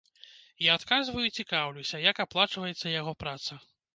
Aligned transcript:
Я 0.67 0.77
адказваю 0.79 1.25
і 1.27 1.33
цікаўлюся, 1.43 2.01
як 2.05 2.23
аплачваецца 2.25 2.97
яго 3.01 3.13
праца. 3.25 3.63